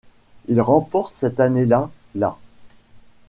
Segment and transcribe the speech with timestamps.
[0.47, 2.35] Il remporte cette année-là la'.